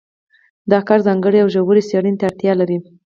[0.71, 2.77] دا کار ځانګړې او ژورې څېړنې ته اړتیا لري.